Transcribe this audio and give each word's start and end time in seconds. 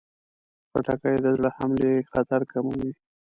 خټکی 0.69 1.15
د 1.23 1.25
زړه 1.37 1.49
حملې 1.57 1.93
خطر 2.11 2.41
کموي. 2.51 2.91